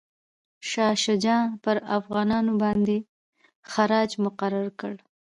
[0.69, 2.97] شاه شجاع پر افغانانو باندي
[3.71, 4.93] خراج مقرر کړ.